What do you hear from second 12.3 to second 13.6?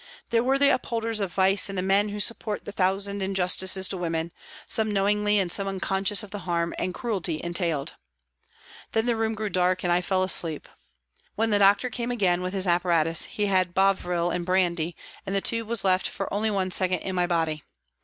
with his apparatus he